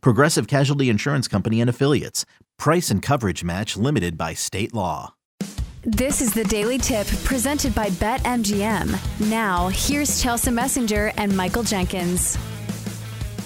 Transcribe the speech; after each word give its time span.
Progressive 0.00 0.46
Casualty 0.46 0.88
Insurance 0.88 1.28
Company 1.28 1.60
and 1.60 1.70
Affiliates. 1.70 2.24
Price 2.58 2.90
and 2.90 3.02
coverage 3.02 3.44
match 3.44 3.76
limited 3.76 4.16
by 4.16 4.34
state 4.34 4.72
law. 4.74 5.14
This 5.82 6.22
is 6.22 6.32
the 6.32 6.44
Daily 6.44 6.78
Tip 6.78 7.06
presented 7.24 7.74
by 7.74 7.90
BetMGM. 7.90 9.28
Now, 9.28 9.68
here's 9.68 10.22
Chelsa 10.22 10.50
Messinger 10.50 11.12
and 11.18 11.36
Michael 11.36 11.62
Jenkins. 11.62 12.38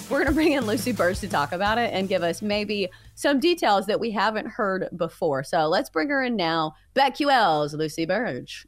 We're 0.09 0.19
going 0.19 0.29
to 0.29 0.35
bring 0.35 0.53
in 0.53 0.65
Lucy 0.65 0.93
Burdge 0.93 1.21
to 1.21 1.29
talk 1.29 1.53
about 1.53 1.79
it 1.79 1.93
and 1.93 2.09
give 2.09 2.23
us 2.23 2.41
maybe 2.41 2.89
some 3.15 3.41
details 3.41 3.87
that 3.87 3.99
we 3.99 4.13
haven't 4.13 4.47
heard 4.47 4.89
before. 4.97 5.43
So 5.43 5.67
let's 5.67 5.91
bring 5.91 6.09
her 6.11 6.23
in 6.23 6.37
now. 6.37 6.75
BetQL's 6.95 7.75
Lucy 7.75 8.07
Burdge. 8.07 8.65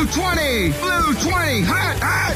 Blue 0.00 0.08
20! 0.08 0.72
Blue 0.80 1.12
20! 1.12 1.60
Hot, 1.68 1.98
hot! 2.00 2.32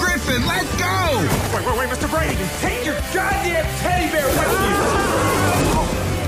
Griffin, 0.00 0.46
let's 0.46 0.72
go! 0.80 1.20
Wait, 1.54 1.66
wait, 1.66 1.76
wait, 1.78 1.90
Mr. 1.90 2.08
Brady. 2.08 2.36
Take 2.64 2.86
your 2.86 2.94
goddamn 3.12 3.66
teddy 3.80 4.10
bear 4.10 4.24
with 4.24 4.40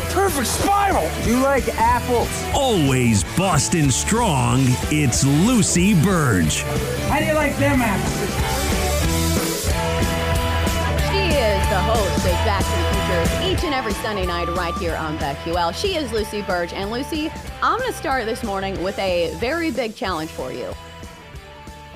you. 0.05 0.13
Perfect 0.13 0.47
spiral. 0.47 1.09
You 1.25 1.41
like 1.41 1.67
apples? 1.79 2.29
Always 2.53 3.25
Boston 3.35 3.91
strong, 3.91 4.61
it's 4.93 5.25
Lucy 5.25 5.95
Burdge. 5.95 6.65
How 7.09 7.19
do 7.21 7.25
you 7.25 7.33
like 7.33 7.57
them 7.57 7.81
apples? 7.81 8.13
She 11.09 11.33
is 11.33 11.67
the 11.71 11.81
host 11.81 12.27
of 12.27 12.45
Back 12.45 13.00
each 13.50 13.64
and 13.64 13.75
every 13.75 13.92
Sunday 13.94 14.25
night 14.25 14.48
right 14.56 14.75
here 14.77 14.94
on 14.94 15.19
BetQL. 15.19 15.75
She 15.75 15.97
is 15.97 16.12
Lucy 16.12 16.42
Burdge. 16.42 16.72
And 16.72 16.91
Lucy, 16.91 17.30
I'm 17.62 17.78
going 17.78 17.91
to 17.91 17.97
start 17.97 18.25
this 18.25 18.42
morning 18.44 18.80
with 18.83 18.98
a 18.98 19.34
very 19.36 19.70
big 19.70 19.97
challenge 19.97 20.30
for 20.30 20.52
you. 20.52 20.72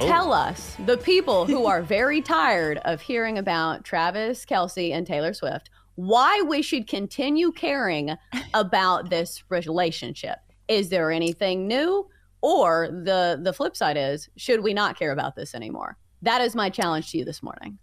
Oh. 0.01 0.07
Tell 0.07 0.33
us, 0.33 0.77
the 0.85 0.97
people 0.97 1.47
who 1.47 1.67
are 1.67 1.81
very 1.97 2.21
tired 2.21 2.79
of 2.79 3.01
hearing 3.01 3.39
about 3.39 3.85
Travis 3.85 4.45
Kelce 4.45 4.93
and 4.93 5.07
Taylor 5.07 5.33
Swift, 5.33 5.71
why 5.95 6.43
we 6.43 6.61
should 6.63 6.89
continue 6.89 7.53
caring 7.53 8.17
about 8.53 9.09
this 9.09 9.45
relationship. 9.49 10.39
Is 10.67 10.89
there 10.89 11.13
anything 11.13 11.69
new? 11.69 12.09
Or 12.43 12.89
the 12.91 13.41
the 13.41 13.53
flip 13.53 13.77
side 13.77 13.97
is, 13.97 14.29
should 14.37 14.63
we 14.63 14.75
not 14.75 14.99
care 14.99 15.13
about 15.13 15.37
this 15.37 15.55
anymore? 15.55 15.97
That 16.23 16.41
is 16.41 16.55
my 16.55 16.69
challenge 16.69 17.13
to 17.13 17.19
you 17.19 17.25
this 17.25 17.43
morning. 17.43 17.79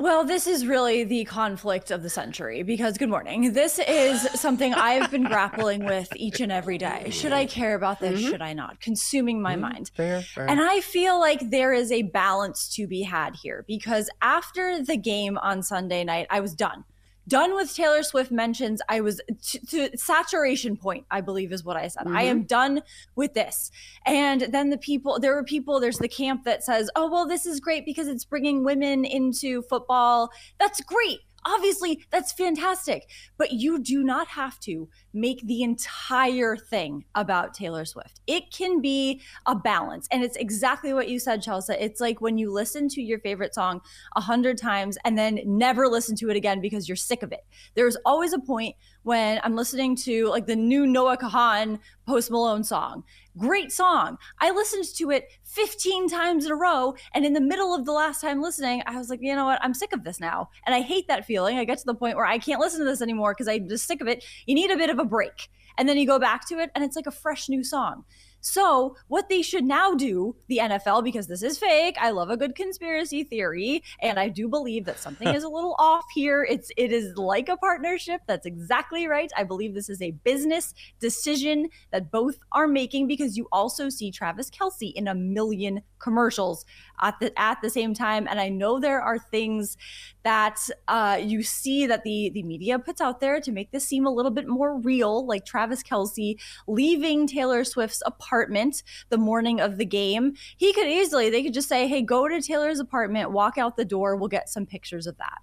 Well, 0.00 0.24
this 0.24 0.46
is 0.46 0.66
really 0.66 1.04
the 1.04 1.26
conflict 1.26 1.90
of 1.90 2.02
the 2.02 2.08
century 2.08 2.62
because, 2.62 2.96
good 2.96 3.10
morning. 3.10 3.52
This 3.52 3.78
is 3.78 4.22
something 4.40 4.72
I've 4.72 5.10
been 5.10 5.24
grappling 5.24 5.84
with 5.84 6.08
each 6.16 6.40
and 6.40 6.50
every 6.50 6.78
day. 6.78 7.10
Should 7.10 7.34
I 7.34 7.44
care 7.44 7.74
about 7.74 8.00
this? 8.00 8.18
Mm-hmm. 8.18 8.30
Should 8.30 8.40
I 8.40 8.54
not? 8.54 8.80
Consuming 8.80 9.42
my 9.42 9.52
mm-hmm. 9.52 9.60
mind. 9.60 9.90
Fair, 9.94 10.22
fair. 10.22 10.48
And 10.48 10.58
I 10.58 10.80
feel 10.80 11.20
like 11.20 11.50
there 11.50 11.74
is 11.74 11.92
a 11.92 12.00
balance 12.00 12.74
to 12.76 12.86
be 12.86 13.02
had 13.02 13.34
here 13.42 13.62
because 13.68 14.08
after 14.22 14.82
the 14.82 14.96
game 14.96 15.36
on 15.36 15.62
Sunday 15.62 16.02
night, 16.02 16.28
I 16.30 16.40
was 16.40 16.54
done. 16.54 16.84
Done 17.30 17.54
with 17.54 17.72
Taylor 17.72 18.02
Swift 18.02 18.32
mentions. 18.32 18.82
I 18.88 19.00
was 19.00 19.20
to, 19.42 19.66
to 19.66 19.96
saturation 19.96 20.76
point, 20.76 21.06
I 21.12 21.20
believe 21.20 21.52
is 21.52 21.64
what 21.64 21.76
I 21.76 21.86
said. 21.86 22.08
I 22.08 22.24
am 22.24 22.38
mm-hmm. 22.38 22.46
done 22.46 22.82
with 23.14 23.34
this. 23.34 23.70
And 24.04 24.42
then 24.50 24.70
the 24.70 24.78
people, 24.78 25.20
there 25.20 25.36
were 25.36 25.44
people, 25.44 25.78
there's 25.78 25.98
the 25.98 26.08
camp 26.08 26.42
that 26.44 26.64
says, 26.64 26.90
oh, 26.96 27.08
well, 27.08 27.28
this 27.28 27.46
is 27.46 27.60
great 27.60 27.86
because 27.86 28.08
it's 28.08 28.24
bringing 28.24 28.64
women 28.64 29.04
into 29.04 29.62
football. 29.62 30.30
That's 30.58 30.80
great. 30.80 31.20
Obviously, 31.46 32.04
that's 32.10 32.32
fantastic. 32.32 33.08
But 33.36 33.52
you 33.52 33.78
do 33.78 34.02
not 34.02 34.28
have 34.28 34.58
to 34.60 34.88
make 35.12 35.46
the 35.46 35.62
entire 35.62 36.56
thing 36.56 37.04
about 37.14 37.54
Taylor 37.54 37.84
Swift. 37.84 38.20
It 38.26 38.52
can 38.52 38.80
be 38.80 39.20
a 39.46 39.54
balance. 39.54 40.06
And 40.10 40.22
it's 40.22 40.36
exactly 40.36 40.92
what 40.92 41.08
you 41.08 41.18
said, 41.18 41.42
Chelsa. 41.42 41.76
It's 41.80 42.00
like 42.00 42.20
when 42.20 42.38
you 42.38 42.52
listen 42.52 42.88
to 42.90 43.02
your 43.02 43.18
favorite 43.20 43.54
song 43.54 43.80
a 44.16 44.20
hundred 44.20 44.58
times 44.58 44.98
and 45.04 45.16
then 45.16 45.40
never 45.44 45.88
listen 45.88 46.16
to 46.16 46.30
it 46.30 46.36
again 46.36 46.60
because 46.60 46.88
you're 46.88 46.96
sick 46.96 47.22
of 47.22 47.32
it. 47.32 47.44
There's 47.74 47.96
always 48.04 48.32
a 48.32 48.38
point 48.38 48.76
when 49.02 49.40
I'm 49.42 49.56
listening 49.56 49.96
to 49.96 50.28
like 50.28 50.46
the 50.46 50.56
new 50.56 50.86
Noah 50.86 51.16
Kahan 51.16 51.78
Post 52.06 52.30
Malone 52.30 52.64
song. 52.64 53.04
Great 53.38 53.72
song. 53.72 54.18
I 54.40 54.50
listened 54.50 54.84
to 54.96 55.10
it 55.10 55.28
15 55.44 56.08
times 56.08 56.44
in 56.44 56.52
a 56.52 56.56
row. 56.56 56.94
And 57.14 57.24
in 57.24 57.32
the 57.32 57.40
middle 57.40 57.74
of 57.74 57.86
the 57.86 57.92
last 57.92 58.20
time 58.20 58.42
listening, 58.42 58.82
I 58.86 58.96
was 58.98 59.08
like, 59.08 59.20
you 59.22 59.34
know 59.34 59.44
what? 59.44 59.62
I'm 59.62 59.74
sick 59.74 59.92
of 59.92 60.04
this 60.04 60.20
now. 60.20 60.50
And 60.66 60.74
I 60.74 60.80
hate 60.80 61.08
that 61.08 61.24
feeling. 61.24 61.58
I 61.58 61.64
get 61.64 61.78
to 61.78 61.86
the 61.86 61.94
point 61.94 62.16
where 62.16 62.26
I 62.26 62.38
can't 62.38 62.60
listen 62.60 62.80
to 62.80 62.84
this 62.84 63.02
anymore 63.02 63.32
because 63.32 63.48
I'm 63.48 63.68
just 63.68 63.86
sick 63.86 64.00
of 64.00 64.08
it. 64.08 64.24
You 64.46 64.54
need 64.54 64.70
a 64.70 64.76
bit 64.76 64.90
of 64.90 64.98
a 64.98 65.04
break. 65.04 65.48
And 65.78 65.88
then 65.88 65.96
you 65.96 66.06
go 66.06 66.18
back 66.18 66.46
to 66.48 66.58
it 66.58 66.70
and 66.74 66.84
it's 66.84 66.96
like 66.96 67.06
a 67.06 67.12
fresh 67.12 67.48
new 67.48 67.64
song. 67.64 68.04
So, 68.40 68.96
what 69.08 69.28
they 69.28 69.42
should 69.42 69.64
now 69.64 69.94
do, 69.94 70.36
the 70.48 70.58
NFL, 70.58 71.04
because 71.04 71.26
this 71.26 71.42
is 71.42 71.58
fake, 71.58 71.96
I 72.00 72.10
love 72.10 72.30
a 72.30 72.36
good 72.36 72.54
conspiracy 72.54 73.24
theory, 73.24 73.82
and 74.00 74.18
I 74.18 74.28
do 74.28 74.48
believe 74.48 74.86
that 74.86 74.98
something 74.98 75.28
is 75.28 75.44
a 75.44 75.48
little 75.48 75.76
off 75.78 76.04
here. 76.14 76.44
It's 76.48 76.70
it 76.76 76.92
is 76.92 77.16
like 77.16 77.48
a 77.48 77.56
partnership. 77.56 78.22
That's 78.26 78.46
exactly 78.46 79.06
right. 79.06 79.30
I 79.36 79.44
believe 79.44 79.74
this 79.74 79.90
is 79.90 80.00
a 80.00 80.12
business 80.12 80.74
decision 81.00 81.68
that 81.90 82.10
both 82.10 82.38
are 82.52 82.66
making 82.66 83.08
because 83.08 83.36
you 83.36 83.48
also 83.52 83.88
see 83.88 84.10
Travis 84.10 84.50
Kelce 84.50 84.92
in 84.94 85.08
a 85.08 85.14
million 85.14 85.82
commercials 86.00 86.64
at 87.00 87.18
the 87.20 87.38
at 87.38 87.60
the 87.62 87.70
same 87.70 87.94
time. 87.94 88.26
And 88.28 88.40
I 88.40 88.48
know 88.48 88.80
there 88.80 89.00
are 89.00 89.18
things 89.18 89.76
that 90.22 90.58
uh, 90.88 91.18
you 91.22 91.42
see 91.42 91.86
that 91.86 92.04
the 92.04 92.30
the 92.34 92.42
media 92.42 92.78
puts 92.78 93.00
out 93.00 93.20
there 93.20 93.40
to 93.40 93.52
make 93.52 93.70
this 93.70 93.86
seem 93.86 94.06
a 94.06 94.10
little 94.10 94.30
bit 94.30 94.48
more 94.48 94.78
real, 94.78 95.26
like 95.26 95.44
Travis 95.44 95.82
Kelce 95.82 96.38
leaving 96.66 97.26
Taylor 97.26 97.64
Swift's 97.64 98.02
apartment 98.06 98.82
the 99.08 99.18
morning 99.18 99.60
of 99.60 99.78
the 99.78 99.86
game. 99.86 100.34
He 100.56 100.72
could 100.72 100.88
easily 100.88 101.30
they 101.30 101.42
could 101.42 101.54
just 101.54 101.68
say, 101.68 101.86
"Hey, 101.86 102.02
go 102.02 102.28
to 102.28 102.40
Taylor's 102.40 102.80
apartment, 102.80 103.32
walk 103.32 103.58
out 103.58 103.76
the 103.76 103.84
door. 103.84 104.16
We'll 104.16 104.28
get 104.28 104.48
some 104.48 104.66
pictures 104.66 105.06
of 105.06 105.16
that." 105.18 105.40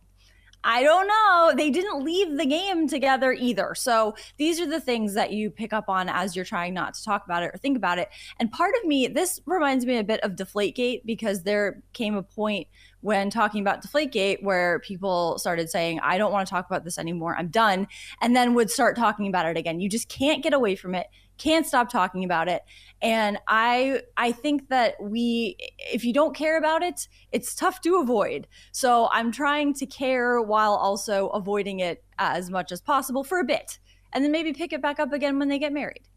I 0.69 0.83
don't 0.83 1.07
know. 1.07 1.53
They 1.55 1.69
didn't 1.69 2.03
leave 2.03 2.37
the 2.37 2.45
game 2.45 2.89
together 2.89 3.31
either. 3.31 3.73
So 3.73 4.15
these 4.35 4.59
are 4.59 4.65
the 4.65 4.81
things 4.81 5.13
that 5.13 5.31
you 5.31 5.49
pick 5.49 5.71
up 5.71 5.87
on 5.87 6.09
as 6.09 6.35
you're 6.35 6.43
trying 6.43 6.73
not 6.73 6.93
to 6.95 7.03
talk 7.05 7.23
about 7.23 7.41
it 7.41 7.51
or 7.53 7.57
think 7.57 7.77
about 7.77 7.99
it. 7.99 8.09
And 8.37 8.51
part 8.51 8.73
of 8.81 8.85
me, 8.85 9.07
this 9.07 9.39
reminds 9.45 9.85
me 9.85 9.97
a 9.97 10.03
bit 10.03 10.19
of 10.25 10.33
Deflategate 10.33 11.03
because 11.05 11.43
there 11.43 11.81
came 11.93 12.17
a 12.17 12.21
point 12.21 12.67
when 12.99 13.29
talking 13.29 13.61
about 13.61 13.81
Deflategate 13.81 14.43
where 14.43 14.79
people 14.79 15.39
started 15.39 15.69
saying, 15.69 16.01
I 16.03 16.17
don't 16.17 16.33
want 16.33 16.45
to 16.45 16.51
talk 16.51 16.65
about 16.65 16.83
this 16.83 16.99
anymore. 16.99 17.37
I'm 17.37 17.47
done. 17.47 17.87
And 18.19 18.35
then 18.35 18.53
would 18.53 18.69
start 18.69 18.97
talking 18.97 19.27
about 19.27 19.45
it 19.45 19.55
again. 19.55 19.79
You 19.79 19.87
just 19.87 20.09
can't 20.09 20.43
get 20.43 20.53
away 20.53 20.75
from 20.75 20.95
it 20.95 21.07
can't 21.37 21.65
stop 21.65 21.89
talking 21.89 22.23
about 22.23 22.47
it. 22.47 22.63
And 23.01 23.37
i 23.47 24.01
i 24.17 24.31
think 24.31 24.69
that 24.69 24.95
we 24.99 25.55
if 25.93 26.03
you 26.03 26.13
don't 26.13 26.35
care 26.35 26.57
about 26.57 26.81
it 26.81 27.07
it's 27.31 27.53
tough 27.53 27.81
to 27.81 27.97
avoid. 27.97 28.47
So 28.71 29.09
i'm 29.11 29.31
trying 29.31 29.73
to 29.75 29.85
care 29.85 30.41
while 30.41 30.73
also 30.73 31.27
avoiding 31.29 31.79
it 31.79 32.03
as 32.17 32.49
much 32.49 32.71
as 32.71 32.81
possible 32.81 33.23
for 33.23 33.39
a 33.39 33.43
bit. 33.43 33.79
And 34.13 34.23
then 34.23 34.31
maybe 34.31 34.53
pick 34.53 34.73
it 34.73 34.81
back 34.81 34.99
up 34.99 35.13
again 35.13 35.37
when 35.37 35.47
they 35.49 35.59
get 35.59 35.73
married. 35.73 36.07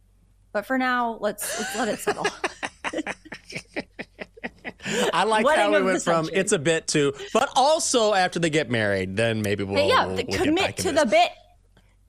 But 0.52 0.67
for 0.67 0.78
now 0.78 1.19
let's 1.20 1.58
let's 1.58 1.76
let 1.76 1.88
it 1.88 1.99
settle. 1.99 2.26
I 5.12 5.25
like 5.25 5.44
Wedding 5.44 5.72
how 5.72 5.78
we 5.78 5.82
went 5.82 6.02
from 6.02 6.28
it's 6.32 6.52
a 6.52 6.58
bit 6.58 6.88
to, 6.88 7.12
but 7.32 7.50
also 7.55 8.14
after 8.14 8.38
they 8.38 8.50
get 8.50 8.70
married, 8.70 9.17
then 9.17 9.43
maybe 9.43 9.64
we'll, 9.64 9.76
But 9.76 9.87
yeah 9.87 10.06
we'll, 10.06 10.17
we'll 10.17 10.38
commit 10.38 10.76
to 10.78 10.88
into 10.88 11.00
the 11.00 11.06
bit 11.06 11.31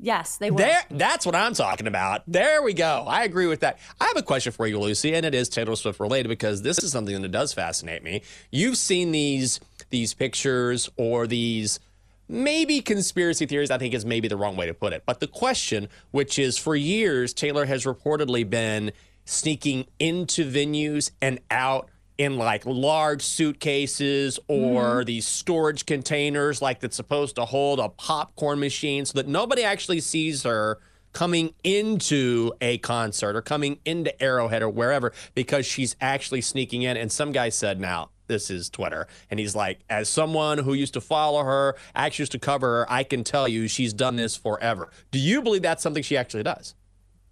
yes 0.02 0.38
they 0.38 0.52
will 0.52 0.58
There, 0.58 0.82
that's 0.90 1.26
what 1.26 1.36
I'm 1.36 1.54
talking 1.54 1.88
about. 1.88 2.24
There 2.28 2.62
we 2.62 2.74
go. 2.74 3.06
I 3.08 3.24
agree 3.24 3.48
with 3.48 3.62
that. 3.62 3.80
I 4.00 4.06
have 4.06 4.18
a 4.18 4.24
question 4.24 4.52
for 4.52 4.68
you, 4.68 4.80
Lucy, 4.80 5.14
and 5.14 5.26
it 5.26 5.34
is 5.34 5.48
Taylor 5.48 5.76
Swift 5.76 6.00
related 6.00 6.28
because 6.28 6.62
this 6.64 6.84
is 6.84 6.92
something 6.92 7.22
that 7.22 7.32
does 7.32 7.54
fascinate 7.54 8.04
me. 8.04 8.24
You've 8.52 8.78
seen 8.78 9.12
these 9.12 9.60
these 9.90 10.14
pictures 10.14 10.90
or 10.98 11.28
these 11.28 11.80
maybe 12.28 12.82
conspiracy 12.82 13.46
theories. 13.46 13.72
I 13.72 13.78
think 13.78 13.94
is 13.94 14.06
maybe 14.06 14.28
the 14.28 14.38
wrong 14.38 14.56
way 14.56 14.66
to 14.66 14.74
put 14.74 14.92
it. 14.94 15.04
But 15.06 15.20
the 15.20 15.28
question, 15.28 15.88
which 16.12 16.40
is 16.40 16.58
for 16.58 16.76
years, 16.76 17.34
Taylor 17.34 17.66
has 17.66 17.86
reportedly 17.86 18.50
been 18.50 18.92
sneaking 19.26 19.86
into 20.00 20.50
venues 20.50 21.12
and 21.22 21.40
out 21.52 21.90
in 22.22 22.38
like 22.38 22.64
large 22.68 23.24
suitcases 23.24 24.40
or 24.48 24.82
mm-hmm. 24.84 25.06
these 25.06 25.26
storage 25.26 25.88
containers, 25.88 26.62
like 26.62 26.80
that's 26.80 26.96
supposed 26.96 27.36
to 27.36 27.46
hold 27.46 27.80
a 27.80 27.90
popcorn 27.90 28.60
machine, 28.60 29.06
so 29.06 29.18
that 29.18 29.28
nobody 29.28 29.64
actually 29.64 30.00
sees 30.00 30.44
her 30.44 30.78
coming 31.14 31.54
into 31.64 32.54
a 32.62 32.78
concert 32.78 33.36
or 33.36 33.42
coming 33.42 33.80
into 33.86 34.22
Arrowhead 34.22 34.62
or 34.62 34.70
wherever 34.70 35.12
because 35.34 35.66
she's 35.66 35.96
actually 36.00 36.42
sneaking 36.42 36.84
in. 36.84 36.96
And 36.96 37.12
some 37.12 37.32
guy 37.32 37.50
said, 37.50 37.80
now, 37.80 38.12
this 38.28 38.52
is 38.52 38.70
Twitter. 38.70 39.08
And 39.32 39.40
he's 39.40 39.56
like, 39.56 39.80
as 39.90 40.08
someone 40.08 40.60
who 40.60 40.74
used 40.74 40.94
to 40.94 41.02
follow 41.02 41.44
her, 41.44 41.76
actually 41.96 42.24
used 42.24 42.32
to 42.34 42.40
cover 42.40 42.68
her, 42.68 42.92
I 42.92 43.04
can 43.04 43.24
tell 43.24 43.48
you 43.48 43.68
she's 43.68 43.94
done 43.94 44.16
this 44.16 44.38
forever. 44.38 44.92
Do 45.10 45.18
you 45.18 45.42
believe 45.42 45.64
that's 45.64 45.82
something 45.82 46.04
she 46.04 46.16
actually 46.16 46.44
does? 46.44 46.76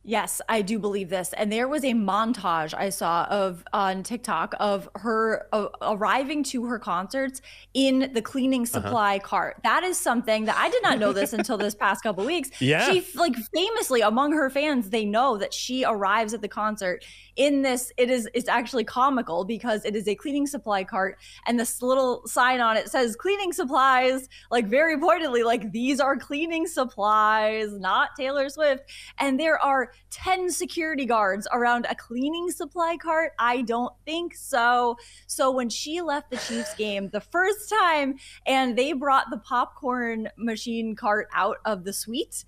Yes, 0.03 0.41
I 0.47 0.61
do 0.61 0.79
believe 0.79 1.09
this. 1.09 1.33
And 1.33 1.51
there 1.51 1.67
was 1.67 1.83
a 1.83 1.91
montage 1.91 2.73
I 2.73 2.89
saw 2.89 3.25
of 3.25 3.65
on 3.73 4.01
TikTok 4.01 4.55
of 4.59 4.89
her 4.95 5.47
uh, 5.51 5.67
arriving 5.81 6.43
to 6.45 6.65
her 6.65 6.79
concerts 6.79 7.41
in 7.73 8.11
the 8.13 8.21
cleaning 8.21 8.61
uh-huh. 8.61 8.81
supply 8.81 9.17
uh-huh. 9.17 9.27
cart. 9.27 9.57
That 9.63 9.83
is 9.83 9.97
something 9.97 10.45
that 10.45 10.55
I 10.57 10.69
did 10.69 10.81
not 10.83 10.99
know 10.99 11.11
this 11.11 11.33
until 11.33 11.57
this 11.57 11.75
past 11.75 12.01
couple 12.03 12.25
weeks. 12.25 12.49
Yeah. 12.59 12.91
She 12.91 13.03
like 13.15 13.35
famously 13.55 14.01
among 14.01 14.33
her 14.33 14.49
fans, 14.49 14.89
they 14.89 15.03
know 15.03 15.37
that 15.37 15.53
she 15.53 15.85
arrives 15.85 16.33
at 16.33 16.41
the 16.41 16.47
concert 16.47 17.03
in 17.39 17.61
this 17.61 17.91
it 17.95 18.09
is 18.09 18.27
it's 18.33 18.49
actually 18.49 18.83
comical 18.83 19.45
because 19.45 19.85
it 19.85 19.95
is 19.95 20.09
a 20.09 20.13
cleaning 20.13 20.45
supply 20.45 20.83
cart 20.83 21.17
and 21.47 21.57
this 21.57 21.81
little 21.81 22.21
sign 22.27 22.59
on 22.59 22.75
it 22.75 22.89
says 22.89 23.15
cleaning 23.15 23.53
supplies 23.53 24.27
like 24.51 24.67
very 24.67 24.99
pointedly 24.99 25.41
like 25.41 25.71
these 25.71 26.01
are 26.01 26.17
cleaning 26.17 26.67
supplies 26.67 27.79
not 27.79 28.09
Taylor 28.17 28.49
Swift 28.49 28.91
and 29.19 29.39
there 29.39 29.57
are 29.89 29.93
10 30.11 30.51
security 30.51 31.05
guards 31.05 31.47
around 31.51 31.85
a 31.89 31.95
cleaning 31.95 32.51
supply 32.51 32.97
cart? 32.97 33.33
I 33.39 33.61
don't 33.61 33.93
think 34.05 34.35
so. 34.35 34.97
So 35.27 35.51
when 35.51 35.69
she 35.69 36.01
left 36.01 36.29
the 36.29 36.37
Chiefs 36.37 36.73
game 36.75 37.09
the 37.09 37.21
first 37.21 37.69
time 37.69 38.15
and 38.45 38.77
they 38.77 38.93
brought 38.93 39.29
the 39.29 39.39
popcorn 39.39 40.29
machine 40.37 40.95
cart 40.95 41.27
out 41.33 41.57
of 41.65 41.83
the 41.83 41.93
suite 41.93 42.45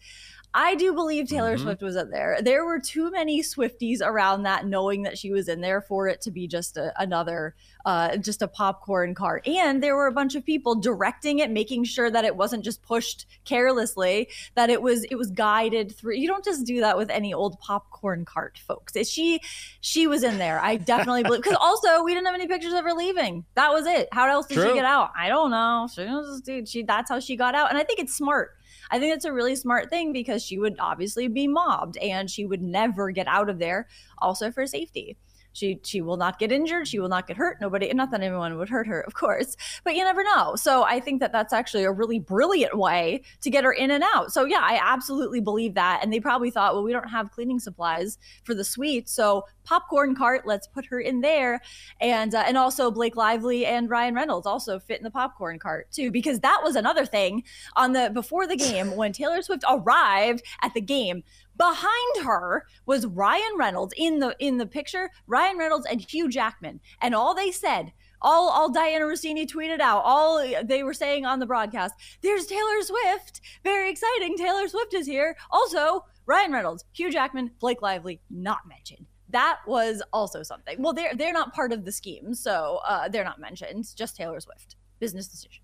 I 0.53 0.75
do 0.75 0.93
believe 0.93 1.29
Taylor 1.29 1.55
mm-hmm. 1.55 1.63
Swift 1.63 1.81
was 1.81 1.95
in 1.95 2.09
there. 2.09 2.39
There 2.41 2.65
were 2.65 2.79
too 2.79 3.09
many 3.09 3.41
Swifties 3.41 4.01
around 4.01 4.43
that, 4.43 4.65
knowing 4.65 5.03
that 5.03 5.17
she 5.17 5.31
was 5.31 5.47
in 5.47 5.61
there 5.61 5.81
for 5.81 6.07
it 6.07 6.21
to 6.21 6.31
be 6.31 6.47
just 6.47 6.75
a, 6.75 6.93
another, 7.01 7.55
uh, 7.85 8.17
just 8.17 8.41
a 8.41 8.47
popcorn 8.47 9.15
cart. 9.15 9.47
And 9.47 9.81
there 9.81 9.95
were 9.95 10.07
a 10.07 10.11
bunch 10.11 10.35
of 10.35 10.45
people 10.45 10.75
directing 10.75 11.39
it, 11.39 11.49
making 11.49 11.85
sure 11.85 12.11
that 12.11 12.25
it 12.25 12.35
wasn't 12.35 12.65
just 12.65 12.81
pushed 12.81 13.27
carelessly, 13.45 14.27
that 14.55 14.69
it 14.69 14.81
was 14.81 15.05
it 15.05 15.15
was 15.15 15.31
guided 15.31 15.95
through. 15.95 16.15
You 16.15 16.27
don't 16.27 16.43
just 16.43 16.65
do 16.65 16.81
that 16.81 16.97
with 16.97 17.09
any 17.09 17.33
old 17.33 17.57
popcorn 17.59 18.25
cart, 18.25 18.57
folks. 18.57 18.95
It, 18.95 19.07
she 19.07 19.39
she 19.79 20.05
was 20.05 20.23
in 20.23 20.37
there. 20.37 20.59
I 20.59 20.75
definitely 20.75 21.23
believe 21.23 21.43
because 21.43 21.57
also 21.61 22.03
we 22.03 22.13
didn't 22.13 22.25
have 22.25 22.35
any 22.35 22.47
pictures 22.47 22.73
of 22.73 22.83
her 22.83 22.93
leaving. 22.93 23.45
That 23.55 23.71
was 23.71 23.85
it. 23.85 24.09
How 24.11 24.27
else 24.29 24.47
did 24.47 24.55
True. 24.55 24.67
she 24.69 24.73
get 24.73 24.85
out? 24.85 25.11
I 25.17 25.29
don't 25.29 25.51
know. 25.51 25.87
She 25.93 26.03
was, 26.03 26.41
dude, 26.41 26.67
she 26.67 26.83
that's 26.83 27.09
how 27.09 27.19
she 27.19 27.37
got 27.37 27.55
out. 27.55 27.69
And 27.69 27.77
I 27.77 27.83
think 27.83 27.99
it's 27.99 28.13
smart 28.13 28.57
I 28.91 28.99
think 28.99 29.13
that's 29.13 29.25
a 29.25 29.33
really 29.33 29.55
smart 29.55 29.89
thing 29.89 30.11
because 30.11 30.43
she 30.43 30.59
would 30.59 30.75
obviously 30.77 31.29
be 31.29 31.47
mobbed 31.47 31.97
and 31.97 32.29
she 32.29 32.45
would 32.45 32.61
never 32.61 33.09
get 33.11 33.27
out 33.27 33.49
of 33.49 33.57
there, 33.57 33.87
also 34.17 34.51
for 34.51 34.67
safety. 34.67 35.17
She 35.53 35.79
she 35.83 36.01
will 36.01 36.17
not 36.17 36.39
get 36.39 36.51
injured. 36.51 36.87
She 36.87 36.99
will 36.99 37.09
not 37.09 37.27
get 37.27 37.37
hurt. 37.37 37.59
Nobody, 37.59 37.91
not 37.93 38.11
that 38.11 38.21
anyone 38.21 38.57
would 38.57 38.69
hurt 38.69 38.87
her, 38.87 39.01
of 39.01 39.13
course, 39.13 39.57
but 39.83 39.95
you 39.95 40.03
never 40.03 40.23
know. 40.23 40.55
So 40.55 40.83
I 40.83 40.99
think 40.99 41.19
that 41.19 41.31
that's 41.31 41.53
actually 41.53 41.83
a 41.83 41.91
really 41.91 42.19
brilliant 42.19 42.77
way 42.77 43.23
to 43.41 43.49
get 43.49 43.63
her 43.63 43.73
in 43.73 43.91
and 43.91 44.03
out. 44.13 44.31
So 44.31 44.45
yeah, 44.45 44.61
I 44.61 44.79
absolutely 44.81 45.41
believe 45.41 45.73
that. 45.75 45.99
And 46.01 46.11
they 46.11 46.19
probably 46.19 46.51
thought, 46.51 46.73
well, 46.73 46.83
we 46.83 46.93
don't 46.93 47.09
have 47.09 47.31
cleaning 47.31 47.59
supplies 47.59 48.17
for 48.43 48.53
the 48.53 48.63
suite, 48.63 49.09
so 49.09 49.45
popcorn 49.63 50.15
cart, 50.15 50.45
let's 50.45 50.67
put 50.67 50.85
her 50.85 50.99
in 50.99 51.21
there. 51.21 51.61
And 51.99 52.33
uh, 52.33 52.43
and 52.47 52.57
also 52.57 52.89
Blake 52.91 53.15
Lively 53.15 53.65
and 53.65 53.89
Ryan 53.89 54.15
Reynolds 54.15 54.47
also 54.47 54.79
fit 54.79 54.97
in 54.97 55.03
the 55.03 55.11
popcorn 55.11 55.59
cart 55.59 55.91
too, 55.91 56.11
because 56.11 56.39
that 56.39 56.61
was 56.63 56.75
another 56.75 57.05
thing 57.05 57.43
on 57.75 57.91
the 57.93 58.09
before 58.13 58.47
the 58.47 58.55
game 58.55 58.95
when 58.95 59.13
Taylor 59.13 59.41
Swift 59.41 59.63
arrived 59.69 60.43
at 60.61 60.73
the 60.73 60.81
game 60.81 61.23
behind 61.57 62.23
her 62.23 62.65
was 62.85 63.05
Ryan 63.05 63.57
Reynolds 63.57 63.93
in 63.97 64.19
the 64.19 64.35
in 64.39 64.57
the 64.57 64.65
picture, 64.65 65.09
Ryan 65.27 65.57
Reynolds 65.57 65.85
and 65.85 66.01
Hugh 66.01 66.29
Jackman. 66.29 66.79
And 67.01 67.15
all 67.15 67.33
they 67.33 67.51
said, 67.51 67.93
all 68.21 68.49
all 68.49 68.71
Dianna 68.71 69.01
Russini 69.01 69.47
tweeted 69.47 69.79
out, 69.79 70.03
all 70.05 70.43
they 70.63 70.83
were 70.83 70.93
saying 70.93 71.25
on 71.25 71.39
the 71.39 71.45
broadcast, 71.45 71.95
there's 72.21 72.45
Taylor 72.45 72.81
Swift. 72.81 73.41
Very 73.63 73.89
exciting. 73.89 74.37
Taylor 74.37 74.67
Swift 74.67 74.93
is 74.93 75.07
here. 75.07 75.35
Also, 75.49 76.05
Ryan 76.25 76.51
Reynolds, 76.51 76.85
Hugh 76.93 77.11
Jackman, 77.11 77.51
Blake 77.59 77.81
Lively 77.81 78.21
not 78.29 78.59
mentioned. 78.67 79.07
That 79.29 79.59
was 79.65 80.03
also 80.11 80.43
something. 80.43 80.75
Well, 80.79 80.93
they're 80.93 81.15
they're 81.15 81.33
not 81.33 81.53
part 81.53 81.71
of 81.71 81.85
the 81.85 81.91
scheme, 81.91 82.33
so 82.33 82.79
uh, 82.87 83.07
they're 83.09 83.23
not 83.23 83.39
mentioned. 83.39 83.87
Just 83.95 84.15
Taylor 84.15 84.39
Swift. 84.39 84.75
Business 84.99 85.27
decision. 85.27 85.63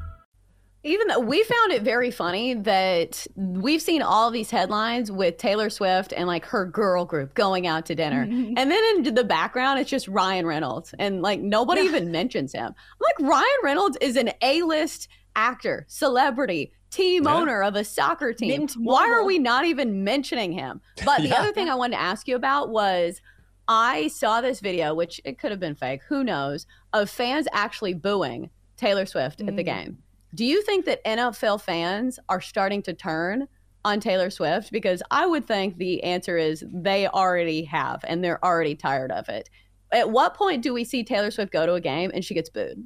Even 0.83 1.07
though 1.07 1.19
we 1.19 1.43
found 1.43 1.73
it 1.73 1.83
very 1.83 2.09
funny 2.09 2.55
that 2.55 3.27
we've 3.35 3.81
seen 3.81 4.01
all 4.01 4.31
these 4.31 4.49
headlines 4.49 5.11
with 5.11 5.37
Taylor 5.37 5.69
Swift 5.69 6.11
and 6.11 6.27
like 6.27 6.45
her 6.45 6.65
girl 6.65 7.05
group 7.05 7.35
going 7.35 7.67
out 7.67 7.85
to 7.87 7.95
dinner. 7.95 8.25
Mm-hmm. 8.25 8.53
And 8.57 8.71
then 8.71 9.05
in 9.05 9.13
the 9.13 9.23
background, 9.23 9.79
it's 9.79 9.89
just 9.89 10.07
Ryan 10.07 10.45
Reynolds. 10.45 10.93
And 10.97 11.21
like 11.21 11.39
nobody 11.39 11.81
even 11.81 12.11
mentions 12.11 12.53
him. 12.53 12.65
I'm 12.65 13.25
like, 13.25 13.29
Ryan 13.29 13.45
Reynolds 13.63 13.97
is 14.01 14.15
an 14.15 14.31
A 14.41 14.63
list 14.63 15.07
actor, 15.35 15.85
celebrity, 15.87 16.71
team 16.89 17.23
yeah. 17.23 17.35
owner 17.35 17.63
of 17.63 17.75
a 17.75 17.83
soccer 17.83 18.33
team. 18.33 18.67
Why 18.77 19.09
are 19.09 19.23
we 19.23 19.39
not 19.39 19.65
even 19.65 20.03
mentioning 20.03 20.51
him? 20.51 20.81
But 21.05 21.21
the 21.21 21.27
yeah. 21.29 21.39
other 21.39 21.53
thing 21.53 21.69
I 21.69 21.75
wanted 21.75 21.95
to 21.95 22.01
ask 22.01 22.27
you 22.27 22.35
about 22.35 22.69
was 22.69 23.21
I 23.67 24.09
saw 24.09 24.41
this 24.41 24.59
video, 24.59 24.93
which 24.93 25.21
it 25.23 25.39
could 25.39 25.51
have 25.51 25.59
been 25.59 25.75
fake, 25.75 26.01
who 26.07 26.23
knows, 26.23 26.67
of 26.93 27.09
fans 27.09 27.47
actually 27.53 27.93
booing 27.93 28.49
Taylor 28.77 29.05
Swift 29.05 29.39
mm. 29.39 29.47
at 29.47 29.55
the 29.55 29.63
mm. 29.63 29.67
game. 29.67 29.97
Do 30.33 30.45
you 30.45 30.61
think 30.61 30.85
that 30.85 31.03
NFL 31.03 31.61
fans 31.61 32.17
are 32.29 32.39
starting 32.39 32.81
to 32.83 32.93
turn 32.93 33.47
on 33.83 33.99
Taylor 33.99 34.29
Swift? 34.29 34.71
Because 34.71 35.03
I 35.11 35.25
would 35.25 35.45
think 35.45 35.77
the 35.77 36.03
answer 36.03 36.37
is 36.37 36.63
they 36.71 37.07
already 37.07 37.65
have 37.65 37.99
and 38.07 38.23
they're 38.23 38.43
already 38.43 38.75
tired 38.75 39.11
of 39.11 39.27
it. 39.27 39.49
At 39.91 40.09
what 40.09 40.35
point 40.35 40.63
do 40.63 40.73
we 40.73 40.85
see 40.85 41.03
Taylor 41.03 41.31
Swift 41.31 41.51
go 41.51 41.65
to 41.65 41.73
a 41.73 41.81
game 41.81 42.11
and 42.13 42.23
she 42.23 42.33
gets 42.33 42.49
booed? 42.49 42.81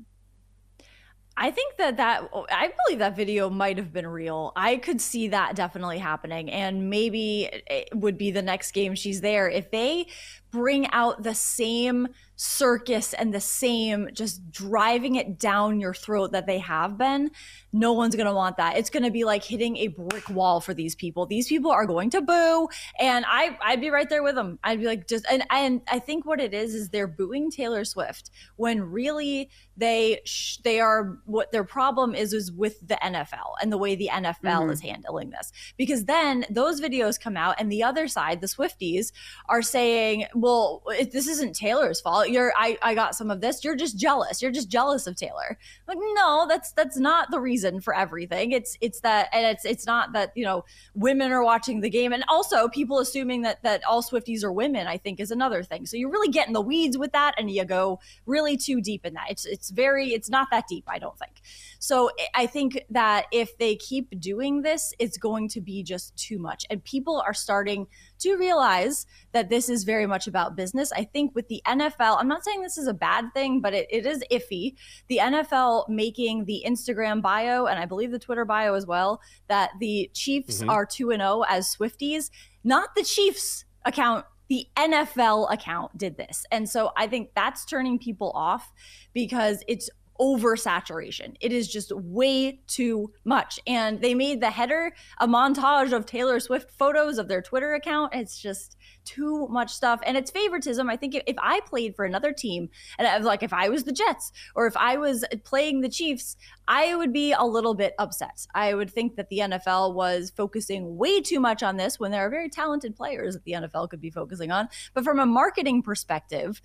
I 1.38 1.52
think 1.52 1.75
that 1.78 1.98
that 1.98 2.30
I 2.34 2.72
believe 2.86 3.00
that 3.00 3.16
video 3.16 3.50
might 3.50 3.78
have 3.78 3.92
been 3.92 4.08
real. 4.08 4.54
I 4.56 4.78
could 4.78 5.02
see 5.02 5.28
that 5.28 5.56
definitely 5.56 5.98
happening 5.98 6.50
and 6.50 6.90
maybe 6.90 7.50
it 7.68 7.90
would 7.94 8.18
be 8.18 8.32
the 8.32 8.42
next 8.42 8.72
game 8.72 8.96
she's 8.96 9.20
there 9.20 9.50
if 9.50 9.70
they 9.70 10.08
bring 10.56 10.90
out 10.92 11.22
the 11.22 11.36
same 11.36 12.08
circus 12.38 13.14
and 13.14 13.34
the 13.34 13.42
same 13.42 14.10
just 14.14 14.50
driving 14.52 15.16
it 15.16 15.38
down 15.40 15.80
your 15.80 15.94
throat 15.94 16.32
that 16.32 16.46
they 16.46 16.60
have 16.60 16.98
been, 16.98 17.32
no 17.72 17.94
one's 17.94 18.16
going 18.16 18.28
to 18.28 18.34
want 18.34 18.58
that. 18.58 18.78
It's 18.78 18.90
going 18.90 19.04
to 19.04 19.12
be 19.12 19.24
like 19.26 19.44
hitting 19.44 19.78
a 19.78 19.88
brick 19.88 20.30
wall 20.30 20.62
for 20.62 20.74
these 20.74 20.96
people. 20.96 21.26
These 21.26 21.48
people 21.48 21.72
are 21.72 21.86
going 21.86 22.10
to 22.12 22.22
boo 22.22 22.70
and 23.00 23.26
I 23.28 23.58
I'd 23.62 23.82
be 23.82 23.90
right 23.90 24.10
there 24.10 24.24
with 24.24 24.36
them. 24.36 24.60
I'd 24.64 24.80
be 24.80 24.86
like 24.86 25.08
just 25.08 25.26
and 25.30 25.44
and 25.50 25.82
I 25.90 26.00
think 26.00 26.26
what 26.26 26.40
it 26.40 26.54
is 26.54 26.74
is 26.74 26.90
they're 26.90 27.08
booing 27.08 27.52
Taylor 27.52 27.84
Swift 27.84 28.32
when 28.56 28.82
really 28.82 29.50
they 29.78 30.22
sh- 30.26 30.58
they 30.64 30.80
are 30.80 31.18
what 31.26 31.52
their 31.52 31.66
problem 31.66 32.16
is 32.16 32.34
is 32.34 32.52
with 32.52 32.86
the 32.86 32.96
NFL 32.96 33.56
and 33.62 33.72
the 33.72 33.78
way 33.78 33.96
the 33.96 34.10
NFL 34.12 34.40
mm-hmm. 34.42 34.72
is 34.72 34.82
handling 34.82 35.32
this. 35.32 35.52
Because 35.78 36.06
then 36.06 36.46
those 36.50 36.80
videos 36.80 37.20
come 37.20 37.36
out 37.36 37.56
and 37.60 37.72
the 37.72 37.84
other 37.84 38.08
side, 38.08 38.42
the 38.42 38.48
Swifties 38.48 39.12
are 39.50 39.62
saying, 39.62 40.26
"Well, 40.46 40.84
this 41.12 41.28
isn't 41.28 41.56
Taylor's 41.56 42.00
fault. 42.00 42.30
You're 42.30 42.54
I, 42.56 42.78
I 42.84 42.94
got 42.94 43.16
some 43.16 43.32
of 43.32 43.42
this. 43.42 43.64
You're 43.64 43.75
just 43.75 43.98
jealous. 43.98 44.44
You're 44.44 44.52
just 44.52 44.70
jealous 44.70 45.08
of 45.08 45.16
taylor. 45.16 45.58
Like 45.88 45.98
no 46.14 46.46
that's 46.48 46.72
that's 46.74 46.98
not 46.98 47.32
the 47.32 47.40
reason 47.40 47.82
for 47.82 47.96
everything. 47.96 48.52
It's 48.52 48.78
it's 48.80 49.00
that 49.00 49.30
and 49.34 49.48
it's 49.48 49.66
it's 49.66 49.88
not 49.88 50.14
that 50.14 50.34
you 50.36 50.44
know 50.44 50.64
women 50.94 51.32
are 51.32 51.44
watching 51.44 51.82
the 51.82 51.90
game. 51.90 52.14
And 52.14 52.24
also 52.28 52.68
people 52.68 53.00
assuming 53.00 53.42
that 53.42 53.64
that 53.64 53.84
all 53.86 54.04
swifties 54.04 54.44
are 54.44 54.52
women 54.52 54.86
i 54.86 54.98
think 54.98 55.20
is 55.20 55.32
another 55.32 55.64
thing. 55.64 55.88
So 55.88 55.98
you 55.98 56.12
really 56.12 56.32
get 56.32 56.46
in 56.46 56.54
the 56.54 56.62
weeds 56.62 56.96
with 56.96 57.12
that 57.14 57.34
and 57.40 57.50
you 57.50 57.66
go 57.66 58.00
really 58.28 58.56
too 58.56 58.82
deep 58.82 59.04
in 59.04 59.16
that. 59.16 59.32
It's 59.32 59.48
it's 59.48 59.72
very 59.72 60.14
it's 60.14 60.30
not 60.30 60.50
that 60.52 60.68
deep 60.68 60.84
i 60.88 61.00
don't 61.00 61.18
think. 61.18 61.42
So 61.80 62.12
i 62.36 62.46
think 62.46 62.86
that 62.92 63.25
if 63.32 63.58
they 63.58 63.78
keep 63.78 64.20
doing 64.20 64.62
this 64.62 64.94
it's 65.00 65.18
going 65.18 65.50
to 65.50 65.60
be 65.60 65.82
just 65.82 66.16
too 66.16 66.38
much. 66.38 66.68
And 66.70 66.84
people 66.84 67.24
are 67.25 67.34
starting 67.34 67.88
to 68.20 68.36
realize 68.36 69.06
that 69.32 69.50
this 69.50 69.70
is 69.70 69.84
very 69.84 70.06
much 70.06 70.28
about 70.28 70.56
business. 70.56 70.92
I 70.92 71.04
think 71.04 71.36
with 71.36 71.48
the 71.48 71.62
NFL, 71.66 72.18
I'm 72.20 72.28
not 72.28 72.44
saying 72.44 72.62
this 72.62 72.78
is 72.78 72.88
a 72.88 72.94
bad 72.94 73.34
thing, 73.34 73.62
but 73.62 73.74
it, 73.74 73.88
it 73.90 74.06
is 74.06 74.24
iffy. 74.32 74.76
The 75.08 75.18
NFL 75.18 75.90
making 75.90 76.46
the 76.46 76.64
Instagram 76.66 77.22
bio 77.22 77.66
and 77.66 77.78
I 77.80 77.86
believe 77.86 78.12
the 78.12 78.20
Twitter 78.20 78.46
bio 78.46 78.74
as 78.74 78.86
well 78.86 79.22
that 79.48 79.72
the 79.80 80.10
Chiefs 80.14 80.62
Mhm. 80.62 80.70
are 80.70 80.86
2 80.86 81.12
and 81.12 81.22
0 81.22 81.44
as 81.50 81.76
Swifties, 81.76 82.30
not 82.64 82.96
the 82.96 83.04
Chiefs 83.04 83.66
account 83.84 84.26
the 84.48 84.68
NFL 84.78 85.52
account 85.52 85.98
did 85.98 86.18
this. 86.18 86.46
And 86.52 86.70
so 86.70 86.92
I 86.96 87.08
think 87.08 87.32
that's 87.36 87.66
turning 87.66 87.98
people 87.98 88.32
off 88.36 88.72
because 89.12 89.64
it's 89.68 89.90
oversaturation. 90.20 91.36
It 91.42 91.52
is 91.52 91.68
just 91.68 91.92
way 91.92 92.62
too 92.68 93.12
much. 93.24 93.60
And 93.68 94.02
they 94.02 94.14
made 94.14 94.42
the 94.42 94.50
header 94.50 94.94
a 95.20 95.28
montage 95.28 95.92
of 95.92 96.06
Taylor 96.06 96.40
Swift 96.40 96.72
photos 96.72 97.18
of 97.18 97.28
their 97.28 97.42
Twitter 97.42 97.74
account. 97.74 98.14
It's 98.14 98.40
just 98.40 98.78
too 99.04 99.48
much 99.48 99.74
stuff. 99.74 100.00
And 100.06 100.18
it's 100.18 100.32
favoritism. 100.32 100.90
I 100.90 100.98
think 100.98 101.16
if, 101.16 101.36
I 101.40 101.60
played 101.62 101.96
for 101.96 102.06
another 102.06 102.32
team, 102.32 102.70
and 102.98 103.08
I, 103.08 103.18
was 103.18 103.26
like 103.26 103.44
if 103.44 103.54
I 103.54 103.70
was 103.70 103.84
the 103.84 103.92
Jets 103.92 104.32
or 104.56 104.68
if 104.68 104.76
I 104.76 104.98
was 104.98 105.24
playing 105.44 105.82
the 105.82 105.90
Chiefs, 105.90 106.38
I 106.68 106.96
would 106.96 107.14
be 107.14 107.32
a 107.32 107.44
little 107.44 107.76
bit 107.76 107.94
upset. 108.00 108.48
I 108.56 108.74
would 108.74 108.90
think 108.90 109.16
that 109.16 109.30
the 109.30 109.40
NFL 109.40 109.94
was 109.94 110.32
focusing 110.36 110.98
way 110.98 111.22
too 111.22 111.40
much 111.40 111.62
on 111.62 111.78
this 111.78 112.00
when 112.00 112.12
there 112.12 112.26
are 112.26 112.30
very 112.30 112.50
talented 112.50 112.96
players 112.96 113.36
that 113.36 113.44
the 113.44 113.54
NFL 113.54 113.90
could 113.90 114.02
be 114.02 114.10
focusing 114.10 114.52
on. 114.52 114.70
But 114.94 115.04
from 115.04 115.20
a 115.20 115.26
marketing 115.26 115.84
perspective, 115.84 116.62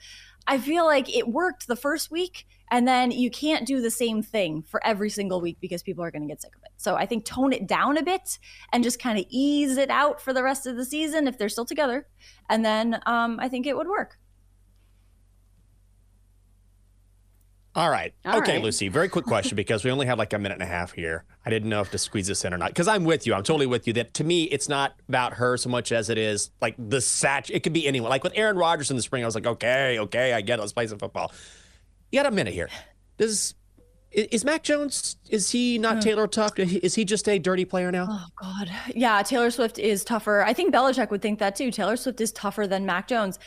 I 0.47 0.59
feel 0.59 0.85
like 0.85 1.15
it 1.15 1.29
worked 1.29 1.67
the 1.67 1.77
first 1.77 2.11
week, 2.11 2.47
and 2.71 2.87
then 2.87 3.11
you 3.11 3.31
can't 3.31 3.67
do 3.67 3.81
the 3.81 3.91
same 3.91 4.23
thing 4.23 4.63
for 4.63 4.85
every 4.87 5.11
single 5.11 5.41
week 5.41 5.59
because 5.61 5.83
people 5.83 6.05
are 6.05 6.11
going 6.11 6.23
to 6.23 6.29
get 6.29 6.41
sick 6.41 6.55
of 6.57 6.63
it. 6.63 6.71
So 6.77 6.95
I 6.95 7.07
think 7.07 7.25
tone 7.25 7.53
it 7.53 7.67
down 7.67 7.97
a 7.99 8.03
bit 8.03 8.39
and 8.73 8.85
just 8.85 9.01
kind 9.01 9.19
of 9.19 9.25
ease 9.29 9.77
it 9.77 9.91
out 9.91 10.21
for 10.21 10.33
the 10.33 10.43
rest 10.43 10.67
of 10.67 10.77
the 10.77 10.85
season 10.85 11.27
if 11.27 11.37
they're 11.39 11.49
still 11.49 11.67
together, 11.67 12.07
and 12.49 12.65
then 12.65 13.01
um, 13.07 13.39
I 13.41 13.49
think 13.49 13.67
it 13.67 13.77
would 13.77 13.89
work. 13.89 14.19
All 17.77 17.89
right. 17.89 18.13
All 18.25 18.39
okay, 18.39 18.55
right. 18.55 18.65
Lucy, 18.65 18.89
very 18.89 19.09
quick 19.09 19.25
question 19.25 19.55
because 19.57 19.85
we 19.85 19.91
only 19.91 20.07
have 20.07 20.19
like 20.19 20.33
a 20.33 20.39
minute 20.39 20.55
and 20.55 20.63
a 20.63 20.67
half 20.67 20.93
here. 20.93 21.25
I 21.47 21.51
didn't 21.51 21.69
know 21.69 21.81
if 21.81 21.91
to 21.93 21.99
squeeze 21.99 22.27
this 22.27 22.45
in 22.45 22.53
or 22.53 22.59
not 22.59 22.71
because 22.71 22.89
I'm 22.89 23.05
with 23.05 23.27
you. 23.27 23.35
I'm 23.35 23.45
totally 23.45 23.67
with 23.67 23.87
you 23.87 23.93
that 23.95 24.13
to 24.15 24.25
me, 24.25 24.45
it's 24.45 24.69
not 24.69 24.95
about 25.09 25.35
her 25.35 25.57
so 25.57 25.71
much 25.71 25.93
as 25.93 26.11
it 26.11 26.19
is 26.19 26.51
like 26.61 26.75
the 26.79 26.99
satch. 26.99 27.51
It 27.53 27.63
could 27.63 27.73
be 27.73 27.87
anyone. 27.87 28.11
Like 28.11 28.25
with 28.25 28.33
Aaron 28.35 28.57
Rodgers 28.57 28.91
in 28.91 28.97
the 28.97 29.03
spring, 29.03 29.23
I 29.23 29.27
was 29.27 29.37
like, 29.37 29.47
okay, 29.47 29.99
okay, 30.01 30.33
I 30.33 30.41
get 30.41 30.59
it. 30.59 30.63
Let's 30.63 30.73
play 30.73 30.87
some 30.89 30.99
football. 30.99 31.33
You 32.11 32.19
got 32.19 32.27
a 32.27 32.35
minute 32.35 32.55
here. 32.55 32.69
Does 33.19 33.55
is, 34.11 34.27
is 34.27 34.45
Mac 34.45 34.63
Jones? 34.63 35.17
Is 35.29 35.51
he 35.51 35.79
not 35.79 36.03
Taylor 36.03 36.27
Tuck? 36.27 36.59
Is 36.59 36.95
he 36.95 37.05
just 37.05 37.29
a 37.29 37.39
dirty 37.39 37.65
player 37.65 37.93
now? 37.93 38.07
Oh 38.11 38.27
God, 38.41 38.71
yeah. 38.95 39.23
Taylor 39.23 39.51
Swift 39.51 39.79
is 39.79 40.05
tougher. 40.05 40.43
I 40.43 40.53
think 40.53 40.75
Belichick 40.75 41.11
would 41.11 41.23
think 41.23 41.39
that 41.39 41.55
too. 41.55 41.71
Taylor 41.71 41.97
Swift 41.97 42.21
is 42.21 42.33
tougher 42.33 42.67
than 42.67 42.85
Mac 42.85 43.07
Jones. 43.07 43.39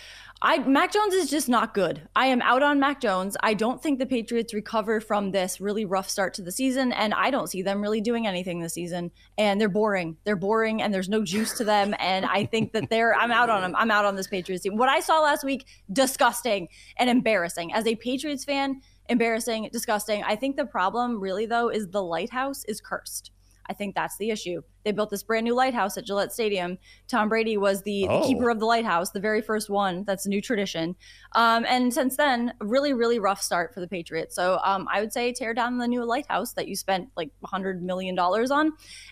I 0.46 0.58
Mac 0.58 0.92
Jones 0.92 1.14
is 1.14 1.30
just 1.30 1.48
not 1.48 1.74
good. 1.74 2.02
I 2.18 2.26
am 2.26 2.42
out 2.42 2.62
on 2.62 2.78
Mac 2.78 3.00
Jones. 3.00 3.38
I 3.42 3.54
don't 3.54 3.82
think 3.82 3.98
the 3.98 4.06
Patriots 4.06 4.54
recover 4.54 5.00
from 5.00 5.32
this 5.32 5.62
really 5.62 5.86
rough 5.86 6.10
start 6.10 6.34
to 6.34 6.42
the 6.42 6.52
season, 6.52 6.92
and 6.92 7.14
I 7.14 7.32
don't 7.32 7.48
see 7.48 7.62
them 7.62 7.82
really 7.82 8.02
doing 8.02 8.28
anything 8.28 8.60
this 8.60 8.74
season. 8.74 9.12
And 9.38 9.62
they're 9.62 9.70
boring. 9.70 10.18
They're 10.26 10.36
boring, 10.36 10.82
and 10.82 10.94
there's 10.94 11.08
no 11.08 11.24
juice 11.24 11.54
to 11.60 11.64
them. 11.64 11.96
And 11.98 12.26
I 12.26 12.46
think 12.46 12.74
that 12.74 12.90
they're. 12.90 13.16
I'm 13.16 13.32
out 13.32 13.50
on 13.50 13.62
them. 13.62 13.74
I'm 13.78 13.90
out 13.90 14.04
on 14.04 14.18
this 14.18 14.28
Patriots 14.28 14.64
team. 14.64 14.76
What 14.76 14.90
I 14.90 15.00
saw 15.00 15.22
last 15.22 15.46
week, 15.46 15.66
disgusting 15.94 16.68
and 16.98 17.10
embarrassing. 17.10 17.74
As 17.74 17.88
a 17.88 17.96
Patriots 17.96 18.44
fan, 18.44 18.82
embarrassing, 19.08 19.70
disgusting. 19.72 20.24
I 20.24 20.36
think 20.36 20.58
the 20.58 20.66
problem 20.66 21.22
really 21.22 21.46
though 21.46 21.70
is 21.70 21.88
the 21.88 22.04
lighthouse 22.04 22.66
is 22.66 22.82
cursed. 22.82 23.32
I 23.68 23.74
think 23.74 23.96
that's 23.96 24.18
the 24.18 24.30
issue. 24.30 24.62
They 24.84 24.92
built 24.92 25.10
this 25.10 25.24
brand 25.24 25.46
new 25.46 25.56
lighthouse 25.56 25.98
at 25.98 26.06
Gillette 26.06 26.34
Stadium. 26.34 26.78
Tom 27.08 27.30
Brady 27.30 27.58
was 27.58 27.82
the, 27.84 28.08
Oh. 28.10 28.22
the 28.22 28.28
keeper 28.28 28.50
of 28.50 28.60
the 28.60 28.66
lighthouse, 28.66 29.12
the 29.12 29.20
very 29.20 29.42
first 29.42 29.70
one. 29.70 30.04
That's 30.04 30.26
a 30.26 30.30
new 30.30 30.42
tradition. 30.42 30.96
Um, 31.34 31.66
and 31.68 31.94
since 31.94 32.18
then, 32.18 32.54
a 32.60 32.66
really, 32.66 32.94
really 32.94 33.20
rough 33.20 33.42
start 33.42 33.74
for 33.74 33.80
the 33.80 33.88
Patriots. 33.88 34.36
So 34.36 34.60
um, 34.64 34.88
I 34.92 35.00
would 35.00 35.14
say 35.14 35.32
tear 35.32 35.54
down 35.54 35.78
the 35.78 35.88
new 35.88 36.04
lighthouse 36.04 36.54
that 36.54 36.68
you 36.68 36.76
spent 36.76 37.10
like 37.16 37.30
$100 37.46 37.82
million 37.82 38.18
on. 38.20 38.72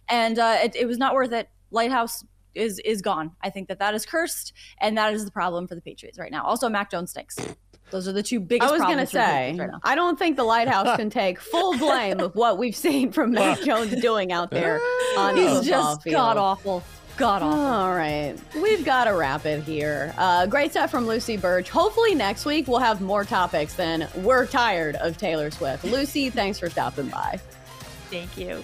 And 0.10 0.38
uh, 0.40 0.58
it, 0.64 0.76
it 0.76 0.86
was 0.86 0.98
not 0.98 1.14
worth 1.14 1.32
it. 1.32 1.50
Lighthouse 1.72 2.24
is 2.54 2.80
is 2.80 3.02
gone. 3.02 3.32
I 3.42 3.50
think 3.50 3.70
that 3.70 3.80
that 3.80 3.94
is 3.96 4.06
cursed, 4.06 4.52
and 4.82 4.98
that 4.98 5.14
is 5.14 5.24
the 5.24 5.32
problem 5.32 5.70
for 5.70 5.76
the 5.76 5.80
Patriots 5.80 6.20
right 6.20 6.30
now. 6.32 6.44
Also, 6.44 6.68
Mac 6.68 6.92
Jones 6.92 7.12
stinks. 7.12 7.38
Those 7.92 8.08
are 8.08 8.14
the 8.14 8.24
two 8.24 8.40
biggest. 8.40 8.70
I 8.70 8.72
was 8.72 8.82
going 8.82 9.06
to 9.06 9.06
problems 9.06 9.12
for 9.12 9.18
the 9.18 9.24
say, 9.24 9.56
right. 9.58 9.80
I 9.84 9.96
don't 9.96 10.18
think 10.18 10.38
the 10.38 10.44
lighthouse 10.44 10.98
can 10.98 11.10
take 11.10 11.40
full 11.52 11.78
blame 11.78 12.20
of 12.20 12.36
what 12.36 12.58
we've 12.58 12.76
seen 12.76 13.12
from 13.12 13.32
Mac 13.32 13.62
Jones 13.62 13.94
doing 14.02 14.32
out 14.32 14.50
there 14.52 14.80
on 15.18 15.36
He's 15.36 15.60
football 15.60 15.64
just 15.64 16.06
god 16.06 16.38
awful. 16.38 16.84
God 17.18 17.44
awful. 17.44 17.60
All 17.60 17.94
right. 17.94 18.36
We've 18.56 18.84
got 18.84 19.04
to 19.04 19.12
wrap 19.12 19.46
it 19.46 19.64
here. 19.64 20.14
Uh, 20.18 20.46
great 20.48 20.72
stuff 20.72 20.90
from 20.90 21.06
Lucy 21.06 21.38
Burdge. 21.38 21.70
Hopefully, 21.70 22.16
next 22.16 22.46
week 22.46 22.68
we'll 22.68 22.80
have 22.80 23.02
more 23.02 23.26
topics 23.26 23.74
than 23.76 24.08
we're 24.16 24.46
tired 24.48 24.96
of 24.96 25.18
Taylor 25.18 25.52
Swift. 25.52 25.84
Lucy, 25.84 26.30
thanks 26.30 26.58
for 26.58 26.70
stopping 26.70 27.10
by. 27.10 27.40
Thank 28.10 28.38
you. 28.38 28.64